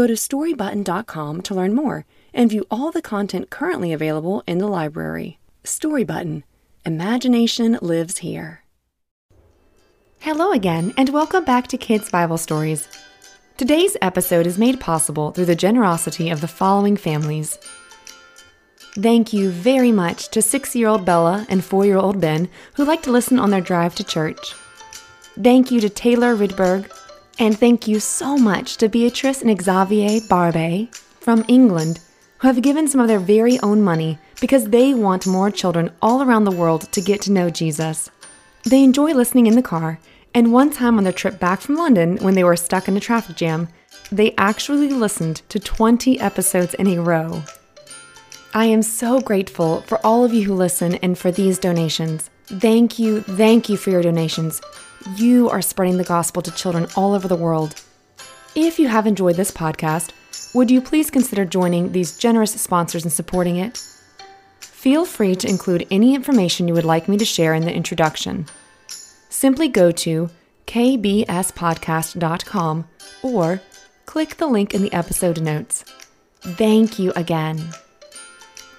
[0.00, 4.66] Go to storybutton.com to learn more and view all the content currently available in the
[4.66, 5.38] library.
[5.62, 6.42] Storybutton
[6.86, 8.64] Imagination lives here.
[10.20, 12.88] Hello again, and welcome back to Kids Bible Stories.
[13.58, 17.58] Today's episode is made possible through the generosity of the following families.
[18.94, 22.86] Thank you very much to six year old Bella and four year old Ben who
[22.86, 24.54] like to listen on their drive to church.
[25.42, 26.90] Thank you to Taylor Rydberg,
[27.40, 31.98] and thank you so much to Beatrice and Xavier Barbe from England
[32.38, 36.22] who have given some of their very own money because they want more children all
[36.22, 38.10] around the world to get to know Jesus.
[38.64, 39.98] They enjoy listening in the car,
[40.34, 43.00] and one time on their trip back from London, when they were stuck in a
[43.00, 43.68] traffic jam,
[44.12, 47.42] they actually listened to 20 episodes in a row.
[48.52, 52.28] I am so grateful for all of you who listen and for these donations.
[52.46, 54.60] Thank you, thank you for your donations.
[55.16, 57.82] You are spreading the gospel to children all over the world.
[58.54, 60.12] If you have enjoyed this podcast,
[60.54, 63.82] would you please consider joining these generous sponsors and supporting it?
[64.60, 68.46] Feel free to include any information you would like me to share in the introduction.
[69.28, 70.30] Simply go to
[70.66, 72.88] kbspodcast.com
[73.22, 73.60] or
[74.06, 75.84] click the link in the episode notes.
[76.40, 77.70] Thank you again.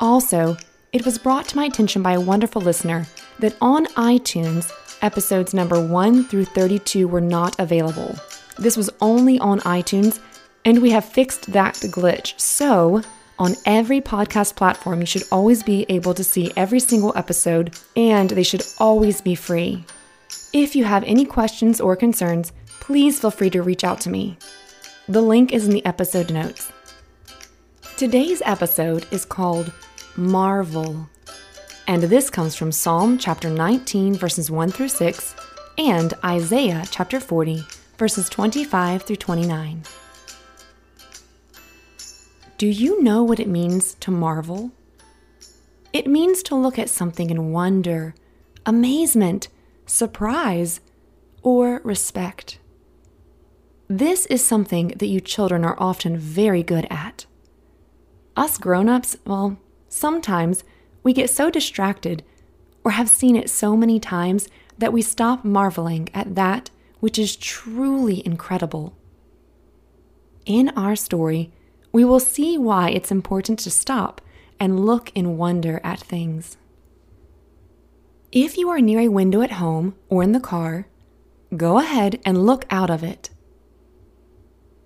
[0.00, 0.56] Also,
[0.92, 3.06] it was brought to my attention by a wonderful listener
[3.38, 4.72] that on iTunes,
[5.06, 8.16] episodes number 1 through 32 were not available.
[8.58, 10.18] This was only on iTunes,
[10.64, 12.38] and we have fixed that glitch.
[12.40, 13.02] So,
[13.38, 18.30] on every podcast platform, you should always be able to see every single episode, and
[18.30, 19.84] they should always be free.
[20.52, 24.36] If you have any questions or concerns, please feel free to reach out to me.
[25.08, 26.72] The link is in the episode notes.
[27.96, 29.72] Today's episode is called
[30.16, 31.08] Marvel,
[31.86, 35.36] and this comes from Psalm chapter 19, verses 1 through 6,
[35.78, 37.62] and Isaiah chapter 40,
[37.96, 39.82] verses 25 through 29.
[42.58, 44.72] Do you know what it means to marvel?
[45.92, 48.14] It means to look at something in wonder,
[48.64, 49.48] amazement,
[49.84, 50.80] surprise,
[51.42, 52.58] or respect.
[53.88, 57.26] This is something that you children are often very good at.
[58.36, 59.58] Us grown ups, well,
[59.88, 60.64] sometimes
[61.06, 62.24] we get so distracted
[62.82, 66.68] or have seen it so many times that we stop marveling at that
[66.98, 68.92] which is truly incredible.
[70.46, 71.52] In our story,
[71.92, 74.20] we will see why it's important to stop
[74.58, 76.56] and look in wonder at things.
[78.32, 80.88] If you are near a window at home or in the car,
[81.56, 83.30] go ahead and look out of it.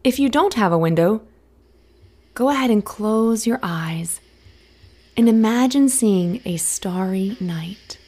[0.04, 1.22] If you don't have a window,
[2.34, 4.20] go ahead and close your eyes
[5.16, 7.98] and imagine seeing a starry night.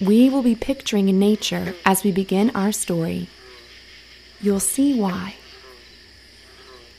[0.00, 3.28] We will be picturing in nature as we begin our story.
[4.40, 5.34] You'll see why.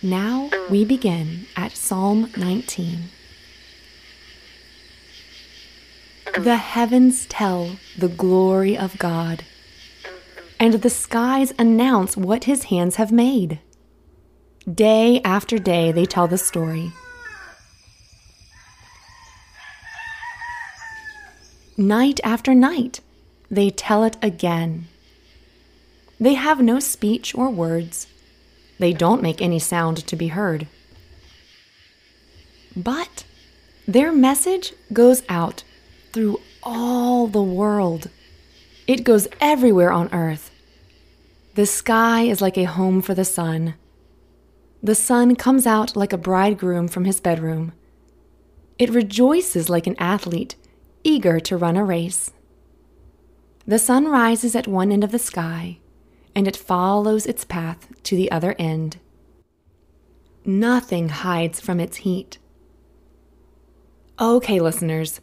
[0.03, 3.09] Now we begin at Psalm 19.
[6.37, 9.43] The heavens tell the glory of God,
[10.59, 13.59] and the skies announce what his hands have made.
[14.71, 16.93] Day after day they tell the story.
[21.81, 22.99] Night after night
[23.49, 24.87] they tell it again.
[26.19, 28.05] They have no speech or words
[28.77, 30.67] they don't make any sound to be heard.
[32.77, 33.25] But
[33.87, 35.63] their message goes out
[36.13, 38.11] through all the world.
[38.85, 40.51] It goes everywhere on earth.
[41.55, 43.73] The sky is like a home for the sun.
[44.83, 47.71] The sun comes out like a bridegroom from his bedroom.
[48.77, 50.55] It rejoices like an athlete,
[51.03, 52.31] eager to run a race.
[53.65, 55.79] The sun rises at one end of the sky
[56.35, 58.97] and it follows its path to the other end.
[60.45, 62.37] Nothing hides from its heat.
[64.19, 65.21] Okay, listeners,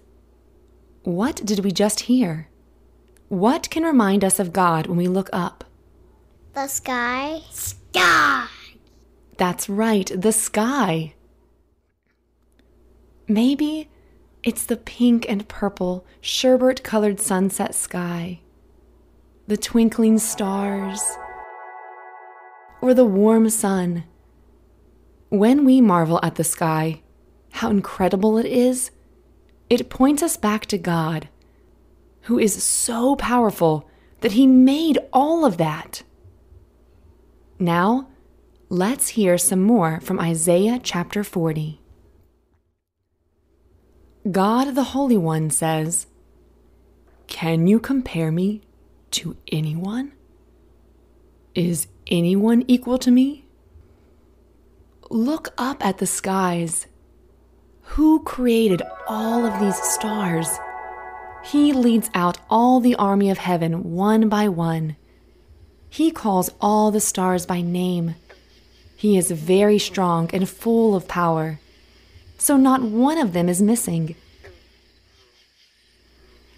[1.03, 2.49] what did we just hear?
[3.29, 5.65] What can remind us of God when we look up?
[6.55, 7.41] The sky.
[7.51, 8.47] Sky!
[9.37, 11.15] That's right, the sky.
[13.27, 13.89] Maybe
[14.44, 18.40] it's the pink and purple, sherbet colored sunset sky
[19.49, 21.02] the twinkling stars,
[22.82, 24.05] or the warm sun.
[25.31, 27.00] When we marvel at the sky,
[27.52, 28.90] how incredible it is,
[29.70, 31.29] it points us back to God,
[32.23, 33.88] who is so powerful
[34.20, 36.02] that He made all of that.
[37.58, 38.08] Now,
[38.69, 41.81] let's hear some more from Isaiah chapter 40.
[44.31, 46.07] God the Holy One says,
[47.29, 48.61] Can you compare me
[49.13, 50.13] to anyone?
[51.55, 53.47] Is anyone equal to me?
[55.09, 56.87] Look up at the skies.
[57.93, 60.49] Who created all of these stars?
[61.45, 64.97] He leads out all the army of heaven one by one.
[65.89, 68.17] He calls all the stars by name.
[68.95, 71.61] He is very strong and full of power,
[72.38, 74.14] so not one of them is missing.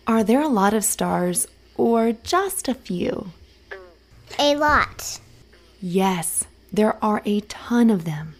[0.07, 3.33] Are there a lot of stars or just a few?
[4.39, 5.21] A lot.
[5.81, 8.35] Yes, there are a ton of them.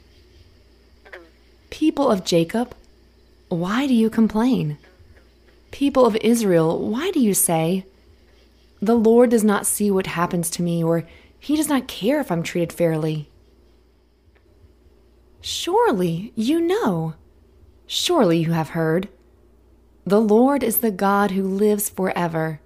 [1.71, 2.75] People of Jacob,
[3.49, 4.79] why do you complain?
[5.71, 7.87] People of Israel, why do you say,
[8.83, 11.05] The Lord does not see what happens to me, or
[11.39, 13.31] He does not care if I'm treated fairly?
[15.41, 17.15] Surely you know.
[17.93, 19.09] Surely you have heard.
[20.07, 22.61] The Lord is the God who lives forever.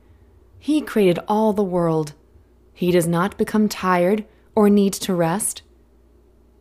[0.59, 2.13] He created all the world.
[2.75, 5.63] He does not become tired or need to rest.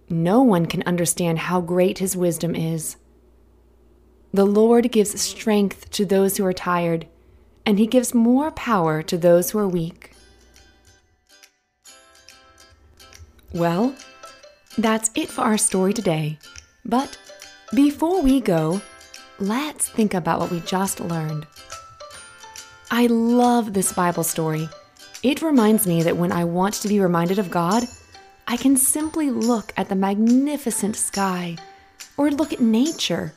[0.08, 2.96] No one can understand how great his wisdom is.
[4.32, 7.06] The Lord gives strength to those who are tired,
[7.66, 10.14] and he gives more power to those who are weak.
[13.54, 13.94] Well,
[14.78, 16.40] that's it for our story today.
[16.86, 17.18] But
[17.74, 18.82] before we go,
[19.40, 21.48] let's think about what we just learned.
[22.92, 24.70] I love this Bible story.
[25.24, 27.86] It reminds me that when I want to be reminded of God,
[28.48, 31.58] I can simply look at the magnificent sky
[32.18, 33.34] or look at nature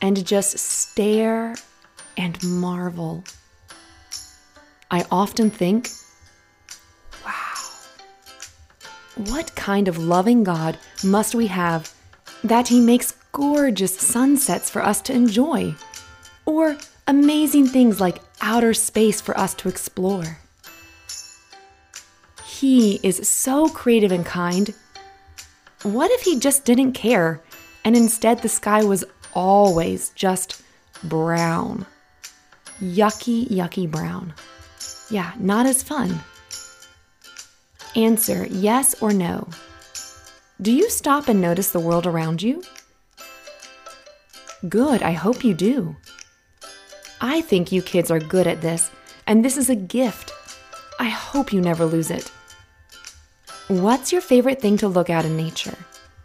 [0.00, 1.54] and just stare
[2.16, 3.22] and marvel.
[4.90, 5.90] I often think,
[7.24, 7.54] wow,
[9.16, 11.92] what kind of loving God must we have
[12.42, 15.74] that He makes gorgeous sunsets for us to enjoy,
[16.46, 20.38] or amazing things like outer space for us to explore?
[22.46, 24.74] He is so creative and kind.
[25.82, 27.42] What if He just didn't care
[27.84, 29.04] and instead the sky was
[29.34, 30.62] always just
[31.04, 31.84] brown?
[32.80, 34.32] Yucky, yucky brown.
[35.10, 36.20] Yeah, not as fun.
[37.94, 39.46] Answer yes or no.
[40.62, 42.62] Do you stop and notice the world around you?
[44.68, 45.96] Good, I hope you do.
[47.20, 48.90] I think you kids are good at this,
[49.26, 50.32] and this is a gift.
[50.98, 52.30] I hope you never lose it.
[53.68, 55.76] What's your favorite thing to look at in nature?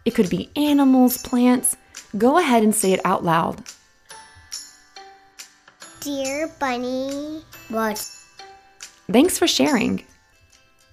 [0.04, 1.76] It could be animals, plants.
[2.16, 3.62] Go ahead and say it out loud.
[6.00, 7.98] Dear Bunny, what?
[9.10, 10.04] Thanks for sharing.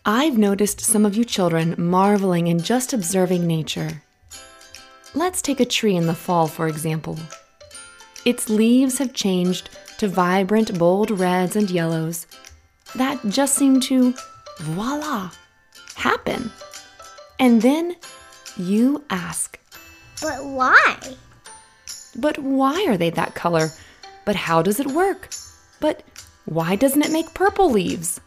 [0.06, 4.04] I've noticed some of you children marveling and just observing nature.
[5.16, 7.18] Let's take a tree in the fall, for example.
[8.26, 12.28] Its leaves have changed to vibrant, bold reds and yellows
[12.96, 14.14] that just seem to,
[14.60, 15.32] voila,
[15.96, 16.52] happen.
[17.40, 17.96] And then
[18.58, 19.60] you ask,
[20.22, 20.98] But why?
[22.16, 23.70] But why are they that color?
[24.26, 25.30] But how does it work?
[25.80, 26.04] But
[26.46, 28.20] why doesn't it make purple leaves?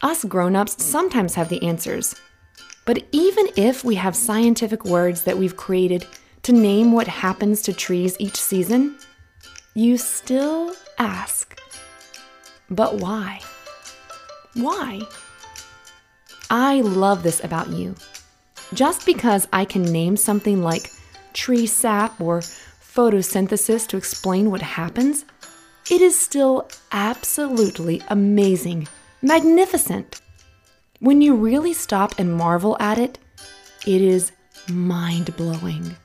[0.00, 2.14] Us grown ups sometimes have the answers.
[2.88, 6.06] But even if we have scientific words that we've created
[6.44, 8.96] to name what happens to trees each season,
[9.74, 11.60] you still ask,
[12.70, 13.42] but why?
[14.54, 15.02] Why?
[16.48, 17.94] I love this about you.
[18.72, 20.90] Just because I can name something like
[21.34, 25.26] tree sap or photosynthesis to explain what happens,
[25.90, 28.88] it is still absolutely amazing,
[29.20, 30.17] magnificent.
[31.00, 33.18] When you really stop and marvel at it,
[33.86, 34.32] it is
[34.68, 35.96] mind blowing.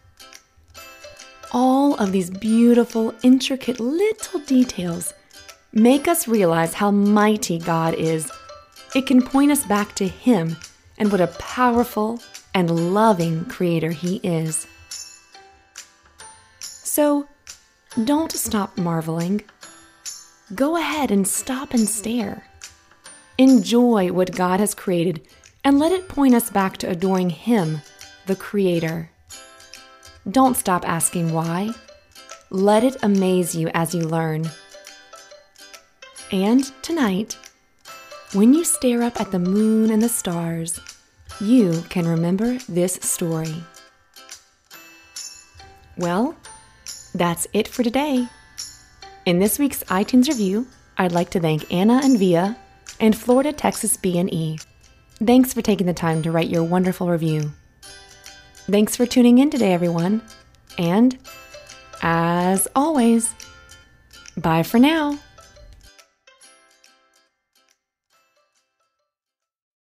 [1.51, 5.13] All of these beautiful, intricate little details
[5.71, 8.31] make us realize how mighty God is.
[8.93, 10.57] It can point us back to Him
[10.99, 12.19] and what a powerful
[12.53, 14.67] and loving Creator He is.
[16.59, 17.27] So,
[18.03, 19.41] don't stop marveling.
[20.53, 22.43] Go ahead and stop and stare.
[23.39, 25.27] Enjoy what God has created
[25.63, 27.81] and let it point us back to adoring Him,
[28.27, 29.09] the Creator.
[30.29, 31.71] Don't stop asking why.
[32.51, 34.49] Let it amaze you as you learn.
[36.31, 37.35] And tonight,
[38.33, 40.79] when you stare up at the moon and the stars,
[41.41, 43.55] you can remember this story.
[45.97, 46.35] Well,
[47.15, 48.27] that's it for today.
[49.25, 52.57] In this week's iTunes review, I'd like to thank Anna and Via
[53.03, 54.57] and Florida Texas B&E.
[55.25, 57.51] Thanks for taking the time to write your wonderful review.
[58.71, 60.21] Thanks for tuning in today, everyone.
[60.77, 61.17] And
[62.01, 63.35] as always,
[64.37, 65.19] bye for now.